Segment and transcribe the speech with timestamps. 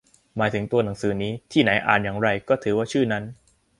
[0.37, 3.23] หมายถึงตัวหนังสือนี้ ที่ไหนอ่านอย่างไร ก็ถือว่าชื่อนั้น